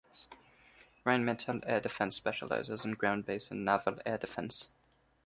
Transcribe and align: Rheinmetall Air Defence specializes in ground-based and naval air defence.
Rheinmetall 1.05 1.63
Air 1.67 1.79
Defence 1.79 2.15
specializes 2.15 2.83
in 2.85 2.93
ground-based 2.93 3.51
and 3.51 3.63
naval 3.63 3.97
air 4.03 4.17
defence. 4.17 4.71